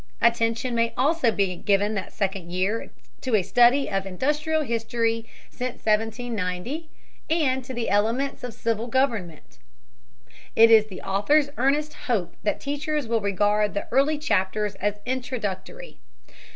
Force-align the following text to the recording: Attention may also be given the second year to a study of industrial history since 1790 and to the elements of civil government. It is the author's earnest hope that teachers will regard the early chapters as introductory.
Attention 0.19 0.73
may 0.73 0.93
also 0.97 1.31
be 1.31 1.55
given 1.55 1.93
the 1.93 2.09
second 2.09 2.51
year 2.51 2.89
to 3.21 3.35
a 3.35 3.43
study 3.43 3.87
of 3.87 4.07
industrial 4.07 4.63
history 4.63 5.27
since 5.51 5.85
1790 5.85 6.89
and 7.29 7.63
to 7.63 7.71
the 7.71 7.87
elements 7.87 8.43
of 8.43 8.51
civil 8.51 8.87
government. 8.87 9.59
It 10.55 10.71
is 10.71 10.87
the 10.87 11.03
author's 11.03 11.51
earnest 11.55 11.93
hope 12.09 12.35
that 12.41 12.59
teachers 12.59 13.07
will 13.07 13.21
regard 13.21 13.75
the 13.75 13.85
early 13.91 14.17
chapters 14.17 14.73
as 14.73 14.99
introductory. 15.05 15.99